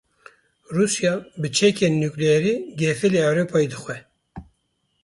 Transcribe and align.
Rûsya 0.75 1.13
bi 1.41 1.47
çekên 1.57 1.93
nukleerî 2.03 2.53
gefê 2.79 3.07
li 3.13 3.19
Ewropayê 3.27 3.67
dixwe. 3.73 3.97